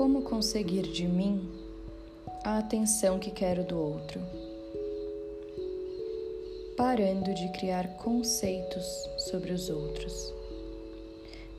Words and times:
Como 0.00 0.22
conseguir 0.22 0.84
de 0.84 1.06
mim 1.06 1.46
a 2.42 2.56
atenção 2.56 3.18
que 3.18 3.30
quero 3.30 3.62
do 3.62 3.78
outro? 3.78 4.18
Parando 6.74 7.34
de 7.34 7.46
criar 7.52 7.86
conceitos 7.98 8.82
sobre 9.28 9.52
os 9.52 9.68
outros, 9.68 10.32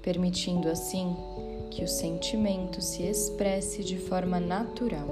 permitindo 0.01 0.69
assim 0.69 1.15
que 1.69 1.83
o 1.83 1.87
sentimento 1.87 2.81
se 2.81 3.03
expresse 3.03 3.83
de 3.83 3.99
forma 3.99 4.39
natural. 4.39 5.05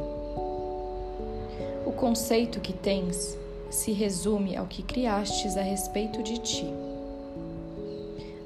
O 1.86 1.92
conceito 1.92 2.60
que 2.60 2.74
tens 2.74 3.38
se 3.70 3.92
resume 3.92 4.58
ao 4.58 4.66
que 4.66 4.82
criastes 4.82 5.56
a 5.56 5.62
respeito 5.62 6.24
de 6.24 6.40
ti. 6.40 6.66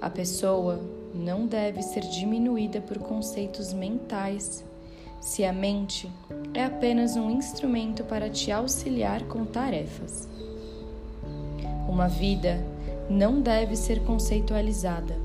A 0.02 0.10
pessoa 0.10 0.78
não 1.16 1.48
deve 1.48 1.82
ser 1.82 2.02
diminuída 2.02 2.82
por 2.82 3.00
conceitos 3.00 3.72
mentais, 3.72 4.66
se 5.24 5.46
a 5.46 5.54
mente 5.54 6.12
é 6.54 6.66
apenas 6.66 7.16
um 7.16 7.30
instrumento 7.30 8.04
para 8.04 8.30
te 8.30 8.52
auxiliar 8.52 9.24
com 9.24 9.46
tarefas. 9.46 10.28
Uma 11.88 12.10
vida 12.10 12.62
não 13.10 13.40
deve 13.42 13.78
ser 13.78 14.04
conceitualizada. 14.04 15.16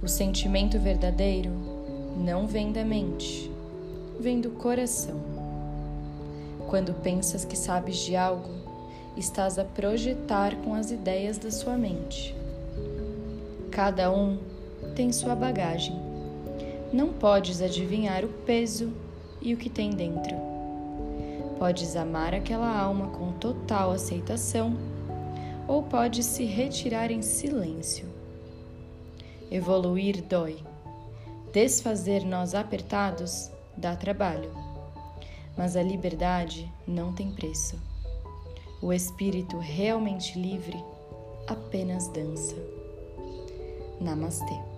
O 0.00 0.06
sentimento 0.06 0.78
verdadeiro 0.78 1.50
não 2.18 2.46
vem 2.46 2.70
da 2.70 2.84
mente, 2.84 3.50
vem 4.20 4.40
do 4.40 4.50
coração. 4.50 5.20
Quando 6.68 6.94
pensas 6.94 7.44
que 7.44 7.58
sabes 7.58 7.96
de 7.96 8.14
algo, 8.14 8.48
estás 9.16 9.58
a 9.58 9.64
projetar 9.64 10.54
com 10.62 10.72
as 10.72 10.92
ideias 10.92 11.36
da 11.36 11.50
sua 11.50 11.76
mente. 11.76 12.32
Cada 13.72 14.08
um 14.12 14.38
tem 14.94 15.12
sua 15.12 15.34
bagagem. 15.34 16.09
Não 16.92 17.12
podes 17.12 17.62
adivinhar 17.62 18.24
o 18.24 18.28
peso 18.28 18.92
e 19.40 19.54
o 19.54 19.56
que 19.56 19.70
tem 19.70 19.90
dentro. 19.90 20.34
Podes 21.56 21.94
amar 21.94 22.34
aquela 22.34 22.68
alma 22.76 23.08
com 23.08 23.32
total 23.32 23.92
aceitação 23.92 24.76
ou 25.68 25.84
podes 25.84 26.26
se 26.26 26.44
retirar 26.44 27.12
em 27.12 27.22
silêncio. 27.22 28.08
Evoluir 29.50 30.20
dói. 30.22 30.58
Desfazer 31.52 32.24
nós 32.24 32.54
apertados 32.56 33.50
dá 33.76 33.94
trabalho. 33.94 34.50
Mas 35.56 35.76
a 35.76 35.82
liberdade 35.82 36.72
não 36.88 37.12
tem 37.12 37.30
preço. 37.30 37.78
O 38.82 38.92
espírito 38.92 39.58
realmente 39.58 40.36
livre 40.40 40.82
apenas 41.46 42.08
dança. 42.08 42.56
Namastê. 44.00 44.69